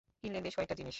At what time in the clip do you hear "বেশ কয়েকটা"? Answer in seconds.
0.43-0.75